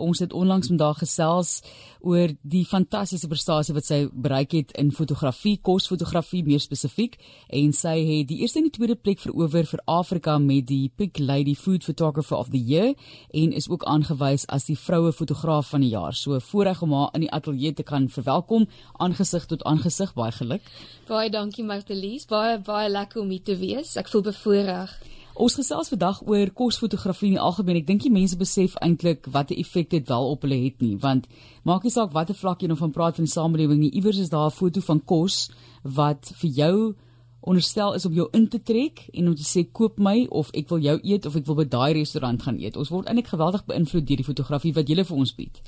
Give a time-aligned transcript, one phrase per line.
[0.00, 1.60] ons het onlangs vandag gesels
[2.00, 7.18] oor die fantastiese prestasie wat sy bereik het in fotografie, kosfotografie meer spesifiek,
[7.52, 11.20] en sy het die eerste en die tweede plek verower vir Afrika met die Pick
[11.20, 12.94] Lady Food Photographer of the Year
[13.36, 16.16] en is ook aangewys as die vroue fotograaf van die jaar.
[16.16, 18.66] So voorreg om haar in die ateljee te kan verwelkom,
[18.98, 20.66] aangesig tot aangesig, baie geluk.
[21.08, 23.96] Baie dankie Martelies, baie baie lekker om hier te wees.
[24.00, 24.96] Ek voel bevoorreg.
[25.40, 27.78] Ons gesels vandag oor kosfotografie in die algemeen.
[27.80, 30.98] Ek dink die mense besef eintlik wat 'n effek dit wel op hulle het nie,
[31.00, 31.28] want
[31.64, 34.28] maak nie saak watter vlak jy nou van praat van die samelewing nie, iewers is
[34.28, 35.50] daar 'n foto van kos
[35.82, 36.94] wat vir jou
[37.40, 40.68] onderstel is om jou in te trek en om te sê koop my of ek
[40.68, 42.76] wil jou eet of ek wil by daai restaurant gaan eet.
[42.76, 45.60] Ons word eintlik geweldig beïnvloed deur die fotografie wat julle vir ons bied.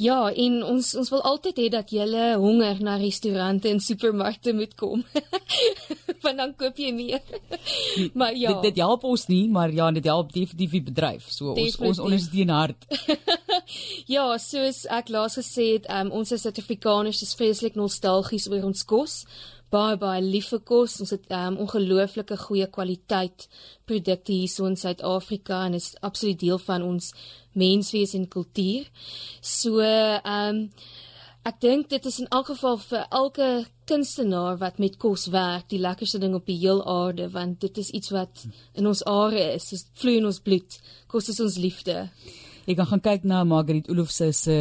[0.00, 4.76] Ja, en ons ons wil altyd hê dat julle honger na restaurante en supermarkte moet
[4.76, 5.04] kom.
[6.24, 7.24] Want dan koop jy meer.
[8.12, 8.52] maar ja.
[8.52, 11.30] Dit, dit help ons nie, maar ja, dit help definitief die bedryf.
[11.32, 11.80] So definitief.
[11.80, 12.86] ons ons ondersteun hard.
[14.14, 18.84] ja, soos ek laas gesê het, um, ons is Suid-Afrikaners, is vreeslik nostalgies oor ons
[18.84, 19.22] kos
[19.74, 20.98] baie baie lief vir kos.
[21.02, 23.48] Ons het um, ongelooflike goeie kwaliteit
[23.88, 27.10] produkte hier so in Suid-Afrika en is absoluut deel van ons
[27.58, 28.86] menswees en kultuur.
[29.40, 30.68] So ehm um,
[31.44, 33.48] ek dink dit is in elk geval vir elke
[33.84, 37.90] kunstenaar wat met kos werk, die lekkerste ding op die heel aarde want dit is
[37.92, 39.68] iets wat in ons are is.
[39.74, 40.78] Dit vloei in ons bloed.
[41.06, 42.06] Kos is ons liefde.
[42.64, 44.56] Jy kan gaan kyk na Margaret Olofs se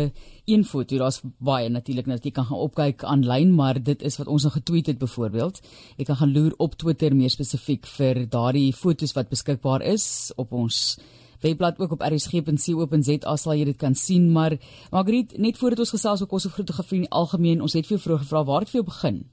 [0.45, 0.97] een foto.
[0.97, 4.53] Daar's baie natuurlik net jy kan gaan opkyk aanlyn, maar dit is wat ons nog
[4.53, 5.59] getweet het byvoorbeeld.
[5.97, 10.51] Jy kan gaan loer op Twitter meer spesifiek vir daardie fotos wat beskikbaar is op
[10.51, 10.97] ons
[11.43, 14.55] webblad ook op rsg.co.za sal jy dit kan sien, maar
[14.91, 18.03] Margaret, net voordat ons gesels oor kos of fotografie in algemeen, ons het vir jou
[18.05, 19.23] vroeg gevra waar het vir jou begin?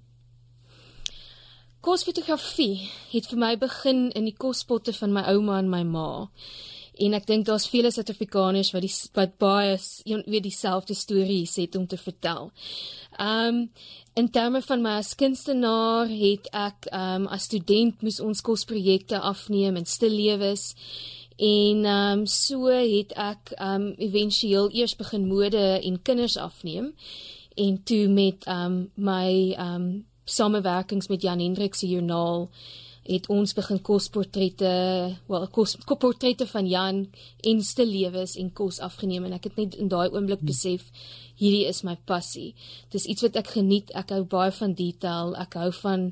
[1.81, 6.09] Kosfotografie het vir my begin in die kospotte van my ouma en my ma
[7.01, 9.77] en ek dink daar's vele Suid-Afrikaners wat die wat baie
[10.27, 12.51] weet dieselfde stories het om te vertel.
[13.19, 13.71] Um
[14.19, 19.79] in terme van my as kunstenaar het ek um as student moes ons kosprojekte afneem
[19.81, 20.75] in stil lewes
[21.41, 26.93] en um so het ek um éventueel eers begin mode en kinders afneem
[27.57, 29.87] en toe met um my um
[30.25, 32.51] samewerkings met Jan Hendrik se joernaal
[33.11, 34.71] het ons begin kosportrette,
[35.27, 37.01] wel kos kosportrette van Jan
[37.47, 40.87] en stillewes en kos afgeneem en ek het net in daai oomblik besef
[41.41, 42.53] hierdie is my passie.
[42.93, 43.91] Dis iets wat ek geniet.
[43.97, 45.35] Ek hou baie van detail.
[45.41, 46.11] Ek hou van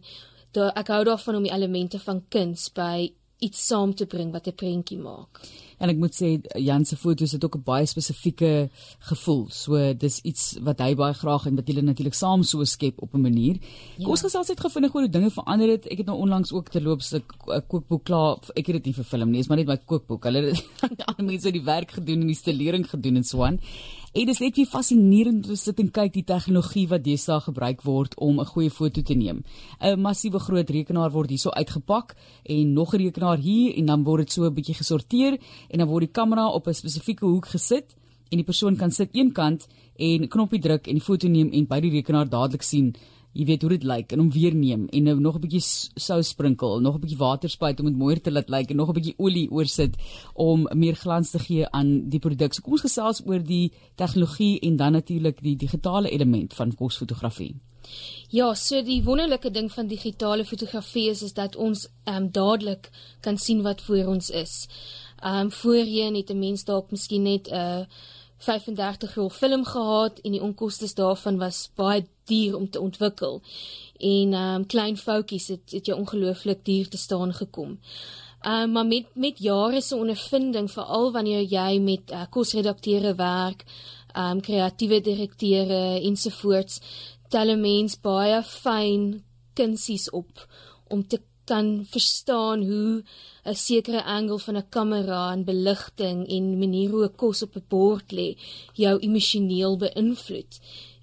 [0.58, 4.54] ek hou daarvan om die elemente van kuns by iets saam te bring wat 'n
[4.54, 5.40] prentjie maak.
[5.78, 6.28] En ek moet sê
[6.58, 9.46] Jan se foto's het ook 'n baie spesifieke gevoel.
[9.50, 13.14] So dis iets wat hy baie graag en wat hulle natuurlik saam so skep op
[13.14, 13.56] 'n manier.
[13.96, 14.04] Ja.
[14.04, 15.86] Kom ons gesels net gevind hoe dinge verander het.
[15.86, 17.22] Ek het nou onlangs ook terloops 'n
[17.68, 18.38] kookboek klaar.
[18.54, 20.24] Ek het dit nie vir film nie, is maar net my kookboek.
[20.24, 23.60] Hulle het ander mense die werk gedoen en die stelering gedoen en so aan.
[24.12, 27.42] En dit is net weer fascinerend om te sit en kyk die tegnologie wat deesdae
[27.44, 29.44] gebruik word om 'n goeie foto te neem.
[29.80, 34.20] 'n Massiewe groot rekenaar word hierso uitgepak en nog 'n rekenaar hier en dan word
[34.20, 37.94] dit so 'n bietjie gesorteer en dan word die kamera op 'n spesifieke hoek gesit
[38.30, 39.66] en die persoon kan sit een kant
[39.96, 42.94] en knoppie druk en die foto neem en by die rekenaar dadelik sien
[43.38, 46.28] jy weet hoe dit lyk en hom weer neem en nou nog 'n bietjie sous
[46.28, 48.98] sprinkel, nog 'n bietjie water spuit om dit mooier te laat lyk en nog 'n
[48.98, 49.94] bietjie olie oorsit
[50.34, 52.52] om meer glans te gee aan die produk.
[52.52, 57.54] So kom ons gesels oor die tegnologie en dan natuurlik die digitale element van kosfotografie.
[58.28, 62.90] Ja, so die wonderlike ding van digitale fotografie is is dat ons ehm um, dadelik
[63.20, 64.68] kan sien wat voor ons is.
[65.22, 67.84] Ehm um, voorheen het 'n mens dalk miskien net 'n uh,
[68.38, 73.42] 35 rol film gehad en die onkoste daarvan was baie duur om te ontwikkel.
[73.98, 77.78] En um, klein foutjies het het jy ongelooflik duur te staan gekom.
[78.46, 83.64] Um, maar met met jare se ondervinding veral wanneer jy met uh, kosredakteure werk,
[84.16, 86.80] um, kreatiewe direkteure ensovoorts,
[87.28, 89.24] tel 'n mens baie fyn
[89.54, 90.46] kunsies op
[90.88, 93.02] om te kan verstaan hoe
[93.44, 97.64] 'n sekere angle van 'n kamera en beligting en manier hoe 'n kos op 'n
[97.68, 98.28] bord lê
[98.74, 100.52] jou emosioneel beïnvloed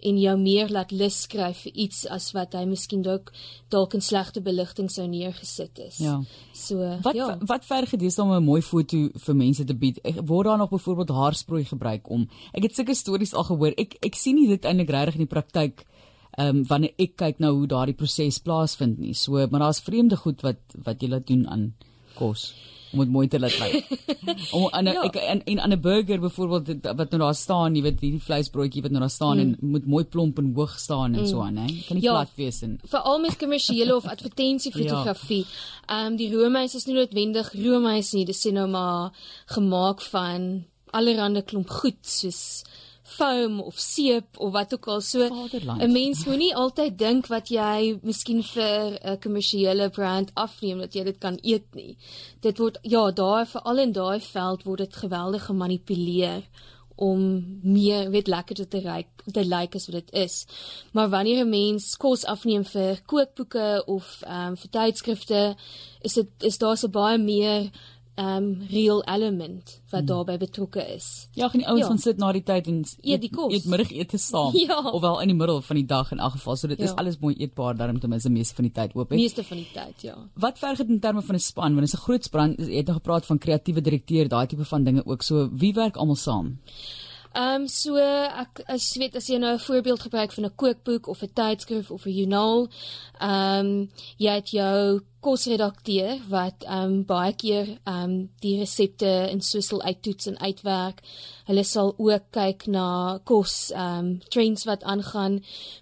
[0.06, 3.32] en jou meer laat lus skryf vir iets as wat hy miskien dalk
[3.74, 5.98] dalk in slegte beligting sou neergesit is.
[6.04, 6.20] Ja.
[6.54, 7.38] So wat ja.
[7.50, 10.00] wat verg dit is om 'n mooi foto vir mense te bied.
[10.26, 12.30] Word daar nog byvoorbeeld haarsproei gebruik om?
[12.54, 13.74] Ek het sulke stories al gehoor.
[13.78, 15.86] Ek ek sien nie dit eintlik regtig in die praktyk
[16.36, 19.14] ehm um, wanneer ek kyk na hoe daardie proses plaasvind nie.
[19.14, 21.74] So, maar daar's vreemde goed wat wat jy laat doen aan
[22.16, 22.54] kos
[22.96, 23.88] om dit mooi te laat lyk.
[24.56, 25.04] om aan 'n ja.
[25.08, 28.82] ek en, en aan 'n burger byvoorbeeld wat nou daar staan, jy weet hierdie vleisbroodjie
[28.82, 29.44] wat nou daar staan mm.
[29.44, 31.28] en moet mooi plomp en hoog staan en mm.
[31.28, 31.68] so aan, hè.
[31.88, 35.46] Kan nie ja, plat wees en veral met kommersiële of advertensiefotografie.
[35.46, 35.52] Ja.
[35.88, 36.06] Ehm ja.
[36.06, 39.12] um, die roomys is nie noodwendig roomys nie, dis nou maar
[39.46, 42.64] gemaak van allerlei klomp goed soos
[43.06, 45.30] foam of seep of wat ook al so
[45.80, 51.04] 'n mens moenie altyd dink wat jy miskien vir 'n kommersiële brand afneem dat jy
[51.04, 51.98] dit kan eet nie.
[52.42, 56.44] Dit word ja, daar veral in daai veld word dit geweldig gemanipuleer
[56.96, 60.46] om meer weet lekker te ryk te lyk like as wat dit is.
[60.92, 65.56] Maar wanneer 'n mens kos afneem vir kookboeke of ehm um, vir tydskrifte,
[66.02, 67.72] is dit is daar so baie meer
[68.16, 70.08] um real element wat hmm.
[70.08, 71.28] daarbey betrokke is.
[71.36, 71.88] Ja, en die ouens ja.
[71.88, 73.52] gaan sit na die tyd en eet die kos.
[73.54, 74.78] Eet middagete saam ja.
[74.92, 76.88] of wel in die middel van die dag in elk geval, so dit ja.
[76.88, 79.20] is alles mooi eetbaar daarom ten minste meeste van die tyd hoop ek.
[79.20, 80.16] Meeste van die tyd, ja.
[80.34, 81.76] Wat verg dit in terme van 'n span?
[81.76, 82.56] Want dit is 'n groot span.
[82.58, 85.22] Jy het nog gepraat van kreatiewe direkteur, daai tipe van dinge ook.
[85.22, 86.58] So wie werk almal saam?
[87.36, 90.56] Ehm um, so ek as jy weet as jy nou 'n voorbeeld gebruik van 'n
[90.56, 92.70] kookboek of 'n tydskrif of 'n joernaal,
[93.20, 99.12] ehm um, jy het jou kosredakteur wat ehm um, baie keer ehm um, die resepte
[99.32, 101.02] in Swissel uittoets en uitwerk.
[101.46, 102.88] Hulle sal ook kyk na
[103.32, 105.40] kos ehm um, trends wat aangaan,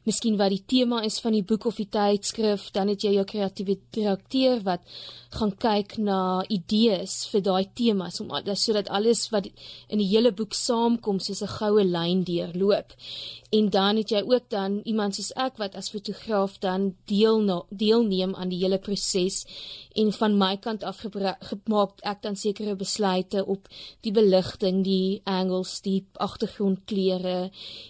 [0.07, 3.25] miskien wat die tema is van die boek of die tydskrif, dan het jy jou
[3.34, 4.88] kreatiewe redakteur wat
[5.38, 6.19] gaan kyk na
[6.57, 8.31] idees vir daai temas om
[8.63, 9.50] sodat alles wat
[9.90, 12.94] in die hele boek saamkom soos 'n goue lyn deurloop.
[13.57, 17.57] En dan het jy ook dan iemand soos ek wat as fotograaf dan deel na,
[17.69, 19.32] deelneem aan die hele proses
[20.01, 23.68] en van my kant af gemaak ek dan sekere besluite op
[24.06, 27.38] die beligting, die angles, die agtergrondkleure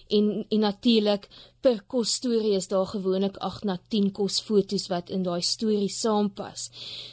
[0.10, 1.30] en en natuurlik
[1.64, 5.90] per kos storie is daar gewoonlik 8 na 10 kos fotos wat in daai storie
[5.90, 6.68] saampas.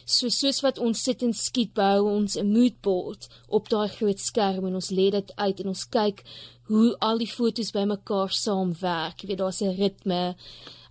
[0.05, 4.19] So soos wat ons sit en skiet bou ons 'n mood board op daai groot
[4.19, 6.25] skerm en ons lê dit uit en ons kyk
[6.71, 9.23] hoe al die fotos bymekaar saamwerk.
[9.23, 10.37] Jy weet daar's 'n ritme.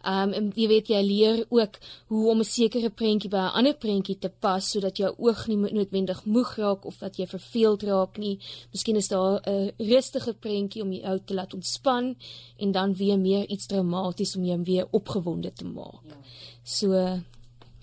[0.04, 3.74] Um en jy weet jy leer ook hoe om 'n sekere prentjie by 'n ander
[3.74, 8.18] prentjie te pas sodat jou oog nie noodwendig moeg raak of dat jy verveeld raak
[8.18, 8.40] nie.
[8.72, 12.16] Miskien is daar 'n rustige prentjie om jou te laat ontspan
[12.58, 16.04] en dan weer meer iets dramaties om jou weer opgewonde te maak.
[16.08, 16.16] Ja.
[16.64, 17.20] So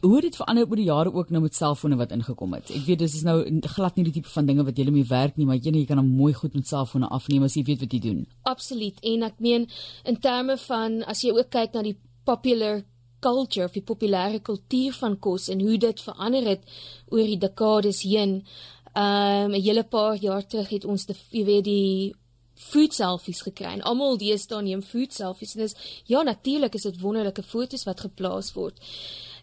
[0.01, 2.69] Hoe het dit verander oor die jare ook nou met selfone wat ingekom het?
[2.71, 3.39] Ek weet dis is nou
[3.75, 5.99] glad nie die tipe van dinge wat jy mee werk nie, maar jy jy kan
[5.99, 8.21] hom mooi goed met selfone afneem as jy weet wat jy doen.
[8.45, 9.01] Absoluut.
[9.01, 9.65] En ek meen
[10.05, 12.82] in terme van as jy ook kyk na die popular
[13.25, 16.78] culture of die populêre kultuur van kos en hoe dit verander het
[17.08, 18.43] oor die dekades heen.
[18.96, 22.14] Um 'n hele paar jaar terug het ons die jy weet die
[22.55, 23.81] food selfies gekry.
[23.81, 25.76] Almal deesdae neem food selfies en dis
[26.06, 28.81] ja natuurlik is dit wonderlike fotos wat geplaas word.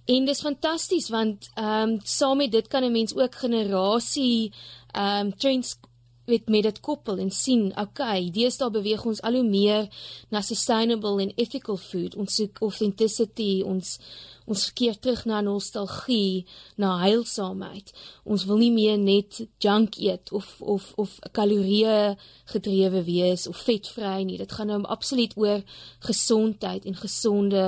[0.05, 4.53] En dis fantasties want ehm um, saam met dit kan 'n mens ook generasie
[4.91, 5.77] ehm um, trends
[6.25, 9.89] met met dit koppel en sien, okay, deesdae beweeg ons al hoe meer
[10.31, 12.15] na sustainable en ethical food.
[12.15, 13.97] Ons soek authenticity, ons
[14.45, 16.43] ons keer terug na nostalgie,
[16.75, 17.93] na heilsaamheid.
[18.27, 22.15] Ons wil nie meer net junk eet of of of kalorieë
[22.51, 24.37] gedrewe wees of vetvry nie.
[24.41, 25.63] Dit gaan nou absoluut oor
[26.03, 27.63] gesondheid en gesonde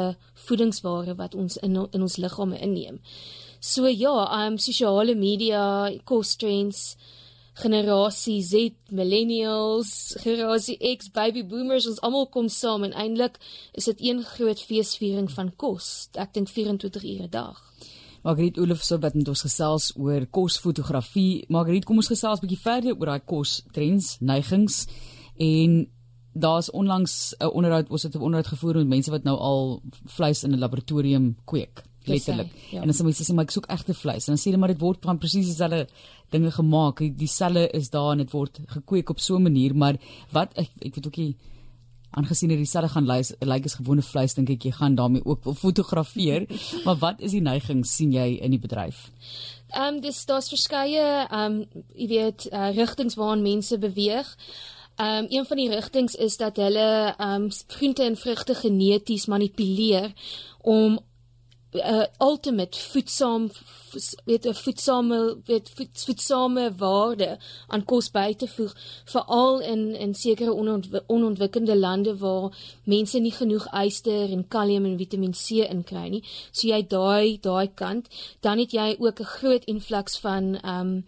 [0.48, 3.00] voedingsware wat ons in in ons liggame inneem.
[3.60, 6.98] So ja, um sosiale media, kos trends,
[7.56, 13.40] generasie Z, millennials, generasie X, baby boomers, ons almal kom saam en eintlik
[13.74, 16.10] is dit een groot feesviering van kos.
[16.20, 17.62] Ek dink 24 ure 'n dag.
[18.24, 21.46] Margriet Olofse wat met ons gesels oor kosfotografie.
[21.48, 24.88] Margriet, kom ons gesels 'n bietjie verder oor daai kos trends, neigings
[25.38, 25.88] en
[26.34, 30.44] daar's onlangs 'n onderhoud, ons het 'n onderhoud gevoer met mense wat nou al vleis
[30.44, 32.52] in 'n laboratorium kweek letterlik.
[32.72, 32.82] Ja.
[32.82, 34.28] En dan sê mense sê maar ek soek egte vleis.
[34.28, 35.88] En dan sê hulle maar dit word van presies dieselfde
[36.34, 37.04] dinge gemaak.
[37.18, 39.98] Die selle is daar en dit word gekweek op so 'n manier, maar
[40.32, 41.36] wat ek ek weet ook nie
[42.16, 45.44] aangesien dit dieselfde gaan lyk like as gewone vleis dink ek jy gaan daarmee ook
[45.44, 46.48] wil fotografeer.
[46.86, 49.10] maar wat is die neiging sien jy in die bedryf?
[49.74, 54.36] Ehm um, dis daar's verskeie ehm um, jy weet uh, rigtings waarna mense beweeg.
[54.96, 59.26] Ehm um, een van die rigtings is dat hulle ehm um, groente en vrugte geneties
[59.26, 60.14] manipuleer
[60.62, 61.00] om
[61.76, 63.52] uh, ultimate voedsaam
[64.26, 68.74] weet 'n voedsame weet voed, voedsame waarde aan kos by te voeg
[69.06, 70.54] veral in in sekere
[71.08, 72.52] onontwikkelde lande waar
[72.84, 76.24] mense nie genoeg yster en kalium en Vitamiin C inkry nie.
[76.52, 78.08] So jy daai daai kant,
[78.40, 81.06] dan het jy ook 'n groot influx van ehm um,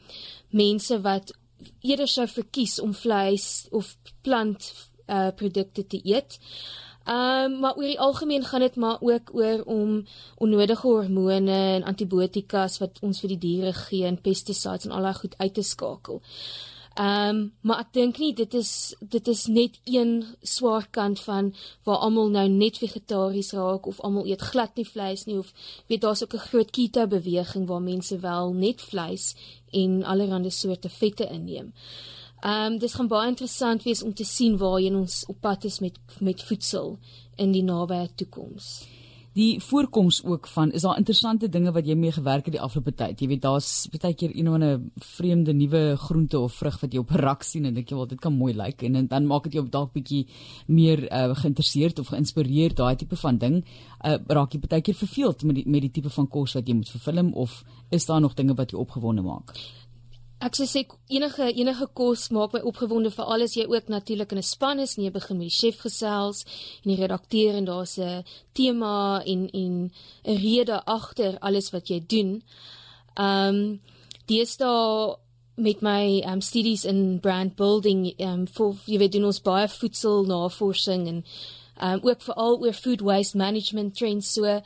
[0.50, 1.34] mense wat
[1.82, 4.74] eerder sou verkies om vleis of plant
[5.08, 6.40] uh, produkte te eet.
[7.08, 11.84] Ehm um, maar oor die algemeen gaan dit maar ook oor om onnodige hormone en
[11.84, 15.64] antibiotikas wat ons vir die diere gee en pesticides en al daai goed uit te
[15.64, 16.20] skakel.
[16.98, 20.12] Ehm um, maar ek dink nie dit is dit is net een
[20.42, 21.54] swaar kant van
[21.88, 25.54] waar almal nou net vegetaries raak of almal eet glad nie vleis nie of
[25.88, 29.36] weet daar's ook 'n groot keto beweging waar mense wel net vleis
[29.72, 31.74] en allerlei soorte vette inneem.
[32.42, 35.80] Ehm um, dis gaan baie interessant wees om te sien waarheen ons op pad is
[35.80, 37.00] met met voedsel
[37.36, 38.88] in die nabye toekoms
[39.38, 42.94] die voorkoms ook van is daar interessante dinge wat jy mee gewerk het die afgelope
[42.98, 43.20] tyd.
[43.22, 47.00] Jy weet daar's baie keer een of 'n vreemde nuwe groente of vrug wat jy
[47.00, 49.26] op 'n rak sien en dink jy wel dit kan mooi lyk en, en dan
[49.26, 50.28] maak dit jou dalk bietjie
[50.68, 53.66] meer uh, geïnteresseerd of geïnspireerd daai tipe van ding.
[54.06, 56.74] Uh, raak jy baie keer verveeld met die met die tipe van kos wat jy
[56.74, 59.54] moet vervilm of is daar nog dinge wat jou opgewonde maak?
[60.38, 64.38] Ek sê sê enige enige kos maak my opgewonde vir alles jy ook natuurlik in
[64.38, 66.46] 'n span is en jy begin met die chef gesels
[66.84, 69.92] en die redakteur en daar's 'n tema en en
[70.26, 72.44] 'n rede agter alles wat jy doen.
[73.18, 73.82] Um
[74.28, 75.18] deesdae
[75.56, 80.24] met my um studies in brand building um vir jy weet doen ons baie voedsel
[80.26, 81.24] navorsing en
[81.82, 84.62] um ook veral oor food waste management trends so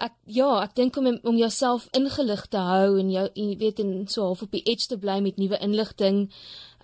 [0.00, 3.92] ek ja, ek dink om om jouself ingelig te hou en jou jy weet en
[4.08, 6.22] so half op die edge te bly met nuwe inligting,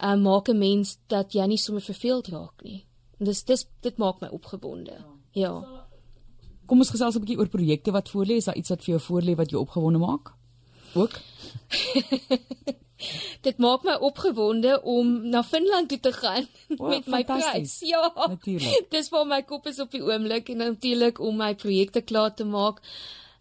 [0.02, 2.85] uh, maak 'n mens dat jy nie sommer verveeld raak nie.
[3.18, 5.04] Dis dis dit maak my opgewonde.
[5.33, 5.64] Ja.
[6.66, 8.37] Kom ons gesels 'n bietjie oor projekte wat voor lê.
[8.37, 10.35] Is daar iets wat vir jou voor lê wat jou opgewonde maak?
[10.95, 11.21] Ook?
[13.47, 17.79] dit maak my opgewonde om na Finland toe te gaan oh, met my prys.
[17.93, 18.12] Ja.
[18.15, 18.87] Natuurlik.
[18.91, 22.45] Dis waar my kop is op die oomblik en natuurlik om my projekte klaar te
[22.45, 22.81] maak.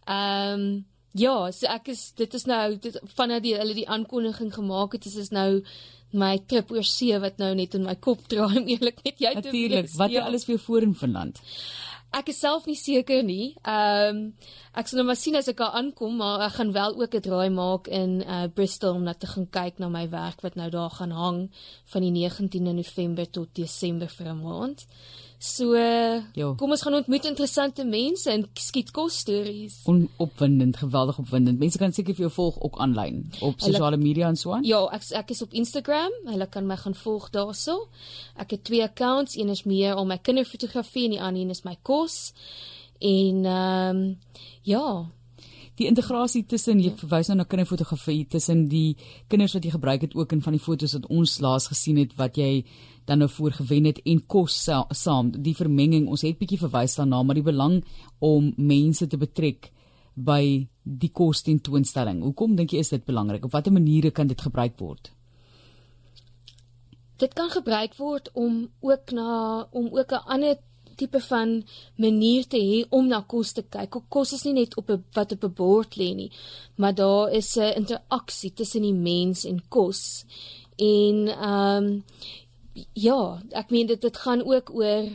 [0.06, 0.86] Ehm um,
[1.16, 5.06] ja, so ek is dit is nou dit vanaf die hulle die aankondiging gemaak het,
[5.06, 5.64] is is nou
[6.16, 9.34] my trip oor see wat nou net in my kop draai om eerlik met jou
[9.34, 9.52] te wees.
[9.52, 9.90] Natuurlik.
[10.00, 10.26] Wat ja.
[10.28, 11.40] alles vir voor in Finland?
[12.16, 13.56] Ek is self nie seker nie.
[13.64, 14.22] Ehm um,
[14.76, 17.26] ek sal nou maar sien as ek daar aankom, maar ek gaan wel ook 'n
[17.28, 20.70] draai maak in uh Bristol om net te gaan kyk na my werk wat nou
[20.70, 21.40] daar gaan hang
[21.92, 24.86] van die 19de November tot Desember vir 'n maand.
[25.46, 25.78] So
[26.34, 26.54] jo.
[26.58, 29.75] kom ons gaan ontmoet interessante mense en skiet kos stories.
[29.92, 31.60] Onopwindend, geweldig opwindend.
[31.62, 34.66] Mense kan seker vir jou volg ook aanlyn op sosiale media en so aan.
[34.66, 36.16] Ja, ek ek is op Instagram.
[36.32, 37.78] Hulle kan my gaan volg daarso.
[38.42, 39.38] Ek het twee accounts.
[39.38, 42.34] Een is meer om my kinderfotografie en die ander een is my kos.
[43.00, 44.18] En ehm um,
[44.66, 45.06] ja,
[45.79, 48.96] die integrasie tussen jy verwys nou na kinderfotografie tussen die
[49.32, 52.15] kinders wat jy gebruik het ook in van die fotos wat ons laas gesien het
[52.20, 52.63] wat jy
[53.05, 55.32] dan nou voorgewen het en kos saam.
[55.32, 57.82] Die vermenging ons het bietjie verwys daarna maar die belang
[58.24, 59.72] om mense te betrek
[60.15, 63.44] by die kos tentoonstelling hoekom dink jy is dit belangrik?
[63.46, 65.12] Op watter maniere kan dit gebruik word?
[67.20, 70.58] Dit kan gebruik word om ook na om ook 'n ander
[70.96, 71.64] tipe van
[71.96, 73.98] manier te hê om na kos te kyk.
[74.10, 76.32] Kos is nie net op 'n wat op 'n bord lê nie,
[76.75, 80.25] maar daar is 'n interaksie tussen die mens en kos.
[80.78, 82.04] En ehm um,
[82.94, 85.06] ja, ek meen dit dit gaan ook oor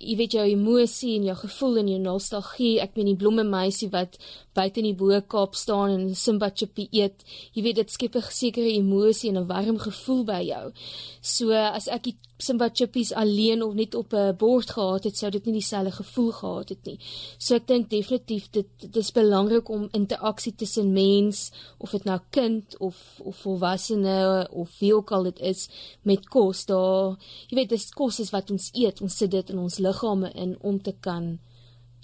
[0.00, 2.72] jy weet jou emosie en jou gevoel en jou nostalgie.
[2.80, 4.16] Ek meen die blomme meisie wat
[4.56, 7.24] buite in die Bo-Kaap staan en Simba chippy eet.
[7.52, 10.72] Jy weet dit skep 'n sekere emosie en 'n warm gevoel by jou.
[11.20, 15.30] So as ek die Simba chippies alleen of net op 'n bord gehad het, sou
[15.30, 16.98] dit nie dieselfde gevoel gehad het nie.
[17.38, 22.20] So ek dink definitief dit dit is belangrik om interaksie tussen mens of dit nou
[22.30, 25.68] kind of of volwassene of wie ook al dit is
[26.02, 27.16] met kos daar.
[27.48, 29.00] Jy weet dis kos is wat ons eet.
[29.00, 31.38] Ons sit dit in ons liggame in om te kan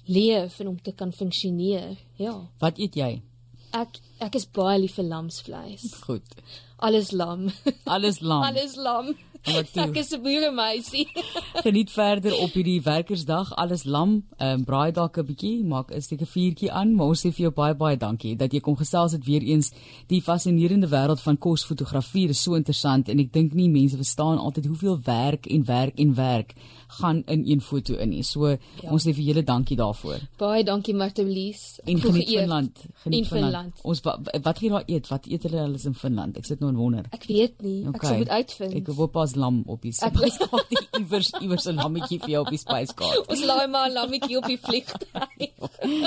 [0.05, 1.97] leef en om te kan funksioneer.
[2.15, 2.49] Ja.
[2.59, 3.21] Wat eet jy?
[3.75, 5.93] Ek ek is baie lief vir lamsvleis.
[6.07, 6.37] Goed.
[6.77, 7.49] Alles lam.
[7.85, 8.43] Alles lam.
[8.49, 9.15] Alles lam.
[9.43, 11.07] Ek is 'n boeremeisie.
[11.65, 13.53] Geniet verder op hierdie werkersdag.
[13.55, 14.23] Alles lam.
[14.37, 17.31] Ehm um, braai dalk 'n bietjie, maak 'n steek 'n vuurtjie aan, maar ons sê
[17.31, 19.71] vir jou baie baie dankie dat jy kom gesels het weer eens.
[20.07, 24.65] Die fascinerende wêreld van kosfotografie is so interessant en ek dink nie mense verstaan altyd
[24.65, 26.55] hoeveel werk en werk en werk
[26.87, 28.23] gaan in een foto in nie.
[28.23, 28.57] So ja.
[28.91, 30.23] ons sê vir julle dankie daarvoor.
[30.39, 31.79] Baie dankie Martelies.
[31.85, 32.83] En geniet Finland.
[33.03, 33.53] Geniet Finland.
[33.53, 33.83] Finland.
[33.83, 35.07] Ons wat wat hier daar eet?
[35.07, 36.37] Wat eet hulle alles in Finland?
[36.37, 37.05] Ek sit nou en wonder.
[37.11, 37.79] Ek weet nie.
[37.87, 37.93] Okay.
[37.93, 38.77] Ek sou moet uitvind.
[38.81, 42.61] Ek hoop pas lam op die spyskaart iewers iewers 'n lammetjie vir jou op die
[42.61, 43.27] spyskaart.
[43.27, 45.51] Ons laai maar 'n lammetjie op die vliegtuig.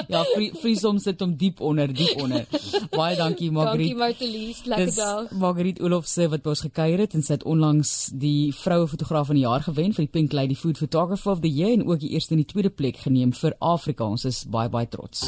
[0.08, 0.24] ja,
[0.60, 2.46] vries om sit om diep onder, diep onder.
[2.90, 3.88] Baie dankie Margriet.
[3.88, 5.30] Dankie Martelies, lekker dag.
[5.30, 9.38] Margriet Olofse wat by ons gekuier het en sy het onlangs die vroue fotograaf van
[9.38, 12.10] die jaar gewen vir die Pink Lady Food Photographer of the Year en ook die
[12.10, 14.06] eerste en die tweede plek geneem vir Afrika.
[14.06, 15.26] Ons is baie baie trots.